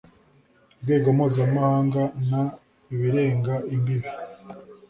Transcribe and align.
rwego 0.81 1.07
mpuzamahanga 1.17 2.01
n 2.29 2.31
ibirenga 2.93 3.55
imbibi 3.73 4.09